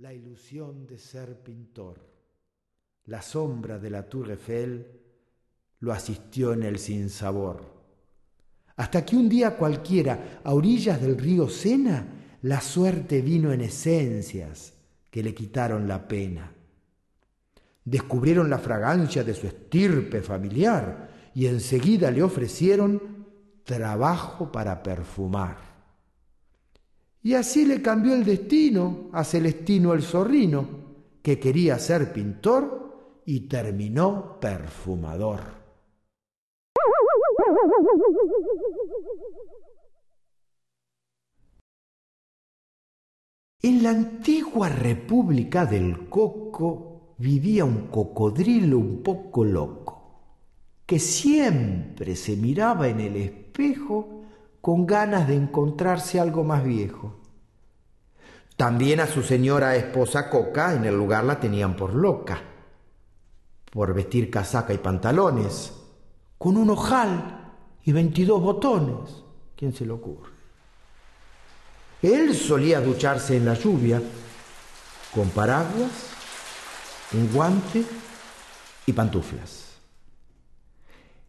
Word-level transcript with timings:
la 0.00 0.14
ilusión 0.14 0.86
de 0.86 0.98
ser 0.98 1.42
pintor. 1.42 2.00
La 3.04 3.20
sombra 3.20 3.78
de 3.78 3.90
la 3.90 4.08
Tour 4.08 4.30
Eiffel 4.30 4.86
lo 5.80 5.92
asistió 5.92 6.54
en 6.54 6.62
el 6.62 6.78
sinsabor. 6.78 7.62
Hasta 8.76 9.04
que 9.04 9.14
un 9.14 9.28
día 9.28 9.58
cualquiera, 9.58 10.40
a 10.42 10.54
orillas 10.54 11.02
del 11.02 11.18
río 11.18 11.50
Sena, 11.50 12.38
la 12.40 12.62
suerte 12.62 13.20
vino 13.20 13.52
en 13.52 13.60
esencias 13.60 14.72
que 15.10 15.22
le 15.22 15.34
quitaron 15.34 15.86
la 15.86 16.08
pena. 16.08 16.50
Descubrieron 17.84 18.48
la 18.48 18.58
fragancia 18.58 19.22
de 19.22 19.34
su 19.34 19.46
estirpe 19.48 20.22
familiar 20.22 21.30
y 21.34 21.44
enseguida 21.44 22.10
le 22.10 22.22
ofrecieron 22.22 23.26
trabajo 23.64 24.50
para 24.50 24.82
perfumar. 24.82 25.69
Y 27.22 27.34
así 27.34 27.66
le 27.66 27.82
cambió 27.82 28.14
el 28.14 28.24
destino 28.24 29.10
a 29.12 29.24
Celestino 29.24 29.92
el 29.92 30.02
Zorrino, 30.02 30.66
que 31.22 31.38
quería 31.38 31.78
ser 31.78 32.12
pintor 32.12 33.22
y 33.26 33.40
terminó 33.40 34.40
perfumador. 34.40 35.40
En 43.62 43.82
la 43.82 43.90
antigua 43.90 44.70
República 44.70 45.66
del 45.66 46.08
Coco 46.08 47.14
vivía 47.18 47.66
un 47.66 47.88
cocodrilo 47.88 48.78
un 48.78 49.02
poco 49.02 49.44
loco, 49.44 50.46
que 50.86 50.98
siempre 50.98 52.16
se 52.16 52.36
miraba 52.36 52.88
en 52.88 53.00
el 53.00 53.16
espejo 53.16 54.19
con 54.60 54.86
ganas 54.86 55.26
de 55.26 55.36
encontrarse 55.36 56.20
algo 56.20 56.44
más 56.44 56.64
viejo. 56.64 57.14
También 58.56 59.00
a 59.00 59.06
su 59.06 59.22
señora 59.22 59.76
esposa 59.76 60.28
Coca 60.28 60.74
en 60.74 60.84
el 60.84 60.94
lugar 60.94 61.24
la 61.24 61.40
tenían 61.40 61.74
por 61.76 61.94
loca, 61.94 62.42
por 63.70 63.94
vestir 63.94 64.30
casaca 64.30 64.74
y 64.74 64.78
pantalones, 64.78 65.72
con 66.36 66.56
un 66.56 66.70
ojal 66.70 67.52
y 67.84 67.92
veintidós 67.92 68.42
botones. 68.42 69.24
¿Quién 69.56 69.72
se 69.72 69.86
lo 69.86 69.94
ocurre? 69.94 70.30
Él 72.02 72.34
solía 72.34 72.80
ducharse 72.80 73.36
en 73.36 73.46
la 73.46 73.54
lluvia 73.54 74.02
con 75.14 75.28
paraguas, 75.30 75.90
un 77.12 77.32
guante 77.32 77.84
y 78.86 78.92
pantuflas. 78.92 79.70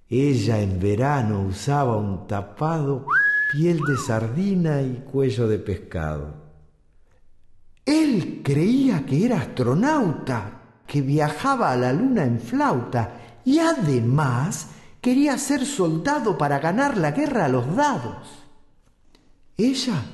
Ella 0.10 0.60
en 0.60 0.80
verano 0.80 1.42
usaba 1.42 1.96
un 1.96 2.28
tapado 2.28 3.06
piel 3.52 3.80
de 3.86 3.98
sardina 3.98 4.82
y 4.82 5.04
cuello 5.12 5.48
de 5.48 5.60
pescado. 5.60 6.34
Él 7.86 8.42
creía 8.44 9.06
que 9.06 9.26
era 9.26 9.40
astronauta, 9.40 10.62
que 10.88 11.02
viajaba 11.02 11.72
a 11.72 11.76
la 11.76 11.92
luna 11.92 12.24
en 12.24 12.40
flauta 12.40 13.42
y 13.44 13.60
además 13.60 14.68
quería 15.02 15.38
ser 15.38 15.66
soldado 15.66 16.38
para 16.38 16.60
ganar 16.60 16.98
la 16.98 17.12
guerra 17.12 17.46
a 17.46 17.50
los 17.50 17.76
dados. 17.76 18.28
Ella 19.58 20.06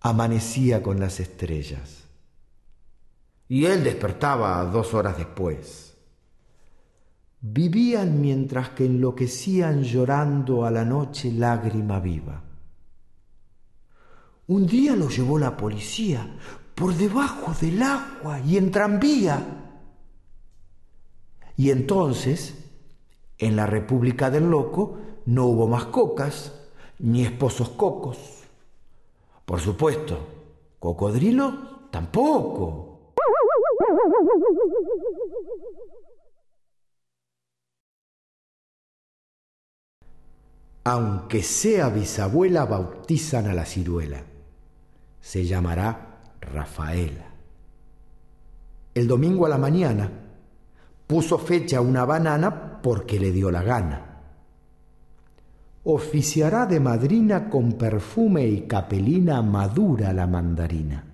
amanecía 0.00 0.82
con 0.82 0.98
las 0.98 1.20
estrellas 1.20 2.04
y 3.48 3.66
él 3.66 3.84
despertaba 3.84 4.64
dos 4.64 4.94
horas 4.94 5.16
después. 5.18 5.89
Vivían 7.42 8.20
mientras 8.20 8.70
que 8.70 8.84
enloquecían 8.84 9.82
llorando 9.82 10.66
a 10.66 10.70
la 10.70 10.84
noche 10.84 11.32
lágrima 11.32 11.98
viva. 11.98 12.42
Un 14.46 14.66
día 14.66 14.94
lo 14.94 15.08
llevó 15.08 15.38
la 15.38 15.56
policía 15.56 16.36
por 16.74 16.92
debajo 16.94 17.54
del 17.60 17.82
agua 17.82 18.40
y 18.40 18.58
en 18.58 18.70
tranvía. 18.70 19.42
Y 21.56 21.70
entonces, 21.70 22.54
en 23.38 23.56
la 23.56 23.64
República 23.64 24.30
del 24.30 24.50
Loco, 24.50 24.98
no 25.26 25.46
hubo 25.46 25.66
más 25.66 25.86
cocas 25.86 26.52
ni 26.98 27.22
esposos 27.22 27.70
cocos. 27.70 28.18
Por 29.46 29.60
supuesto, 29.60 30.18
cocodrilo 30.78 31.88
tampoco. 31.90 33.14
Aunque 40.84 41.42
sea 41.42 41.90
bisabuela, 41.90 42.64
bautizan 42.64 43.46
a 43.46 43.54
la 43.54 43.66
ciruela. 43.66 44.22
Se 45.20 45.44
llamará 45.44 46.22
Rafaela. 46.40 47.26
El 48.94 49.06
domingo 49.06 49.46
a 49.46 49.48
la 49.50 49.58
mañana 49.58 50.10
puso 51.06 51.38
fecha 51.38 51.80
una 51.80 52.04
banana 52.04 52.80
porque 52.82 53.20
le 53.20 53.30
dio 53.30 53.50
la 53.50 53.62
gana. 53.62 54.06
Oficiará 55.84 56.66
de 56.66 56.80
madrina 56.80 57.48
con 57.50 57.72
perfume 57.72 58.46
y 58.46 58.62
capelina 58.62 59.42
madura 59.42 60.12
la 60.12 60.26
mandarina. 60.26 61.04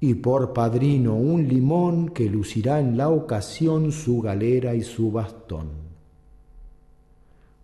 Y 0.00 0.14
por 0.14 0.54
padrino 0.54 1.14
un 1.14 1.46
limón 1.46 2.08
que 2.08 2.28
lucirá 2.28 2.80
en 2.80 2.96
la 2.96 3.10
ocasión 3.10 3.92
su 3.92 4.22
galera 4.22 4.74
y 4.74 4.82
su 4.82 5.12
bastón. 5.12 5.89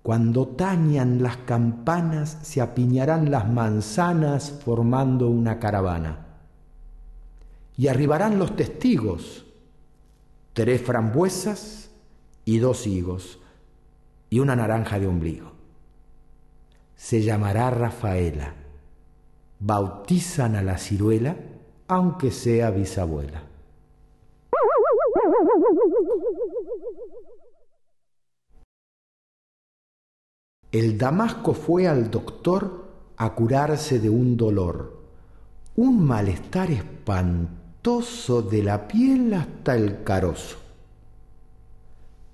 Cuando 0.06 0.46
tañan 0.46 1.20
las 1.20 1.36
campanas 1.38 2.38
se 2.42 2.60
apiñarán 2.60 3.32
las 3.32 3.48
manzanas 3.48 4.52
formando 4.64 5.28
una 5.28 5.58
caravana. 5.58 6.26
Y 7.76 7.88
arribarán 7.88 8.38
los 8.38 8.54
testigos, 8.54 9.46
tres 10.52 10.80
frambuesas 10.80 11.90
y 12.44 12.58
dos 12.58 12.86
higos 12.86 13.40
y 14.30 14.38
una 14.38 14.54
naranja 14.54 15.00
de 15.00 15.08
ombligo. 15.08 15.50
Se 16.94 17.22
llamará 17.22 17.70
Rafaela. 17.70 18.54
Bautizan 19.58 20.54
a 20.54 20.62
la 20.62 20.78
ciruela 20.78 21.34
aunque 21.88 22.30
sea 22.30 22.70
bisabuela. 22.70 23.42
El 30.78 30.98
Damasco 30.98 31.54
fue 31.54 31.88
al 31.88 32.10
doctor 32.10 32.84
a 33.16 33.34
curarse 33.34 33.98
de 33.98 34.10
un 34.10 34.36
dolor, 34.36 35.00
un 35.74 36.04
malestar 36.04 36.70
espantoso 36.70 38.42
de 38.42 38.62
la 38.62 38.86
piel 38.86 39.32
hasta 39.32 39.74
el 39.74 40.02
carozo. 40.02 40.58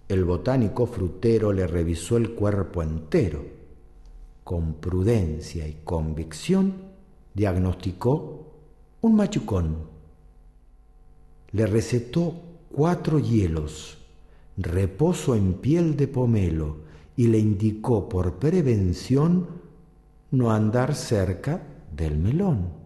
El 0.09 0.25
botánico 0.25 0.87
frutero 0.87 1.53
le 1.53 1.69
revisó 1.69 2.17
el 2.17 2.35
cuerpo 2.35 2.83
entero. 2.83 3.45
Con 4.43 4.75
prudencia 4.75 5.69
y 5.69 5.75
convicción 5.85 6.75
diagnosticó 7.35 8.55
un 9.03 9.15
machucón. 9.15 9.77
Le 11.53 11.67
recetó 11.67 12.35
cuatro 12.73 13.21
hielos, 13.21 13.99
reposo 14.57 15.37
en 15.37 15.55
piel 15.55 15.97
de 15.97 16.09
pomelo, 16.09 16.91
y 17.17 17.29
le 17.29 17.39
indicó 17.39 18.09
por 18.09 18.39
prevención 18.39 19.63
no 20.31 20.51
andar 20.51 20.95
cerca 20.95 21.63
del 21.95 22.17
melón. 22.17 22.83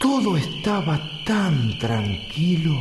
Todo 0.00 0.36
estaba 0.36 1.00
tan 1.24 1.78
tranquilo. 1.78 2.74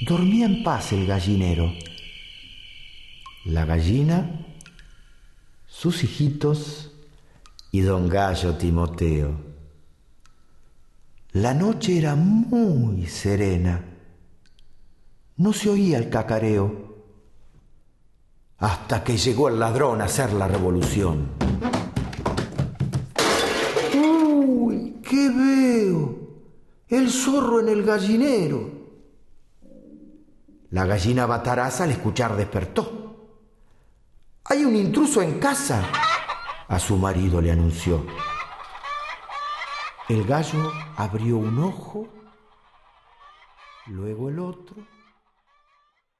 Dormía 0.00 0.46
en 0.46 0.62
paz 0.62 0.92
el 0.92 1.06
gallinero. 1.06 1.72
La 3.44 3.66
gallina, 3.66 4.46
sus 5.66 6.02
hijitos 6.02 6.92
y 7.70 7.80
don 7.80 8.08
Gallo 8.08 8.54
Timoteo. 8.54 9.45
La 11.36 11.52
noche 11.52 11.98
era 11.98 12.14
muy 12.14 13.06
serena. 13.06 13.84
No 15.36 15.52
se 15.52 15.68
oía 15.68 15.98
el 15.98 16.08
cacareo. 16.08 16.96
Hasta 18.56 19.04
que 19.04 19.18
llegó 19.18 19.50
el 19.50 19.58
ladrón 19.58 20.00
a 20.00 20.06
hacer 20.06 20.32
la 20.32 20.48
revolución. 20.48 21.32
¡Uy! 23.94 24.96
¿Qué 25.02 25.28
veo? 25.28 26.18
El 26.88 27.10
zorro 27.10 27.60
en 27.60 27.68
el 27.68 27.82
gallinero. 27.84 28.70
La 30.70 30.86
gallina 30.86 31.26
bataraza 31.26 31.84
al 31.84 31.90
escuchar 31.90 32.34
despertó. 32.34 33.42
Hay 34.44 34.64
un 34.64 34.74
intruso 34.74 35.20
en 35.20 35.38
casa, 35.38 35.84
a 36.66 36.78
su 36.78 36.96
marido 36.96 37.42
le 37.42 37.52
anunció. 37.52 38.06
El 40.08 40.24
gallo 40.24 40.72
abrió 40.96 41.36
un 41.38 41.58
ojo, 41.58 42.32
luego 43.84 44.28
el 44.28 44.38
otro 44.38 44.95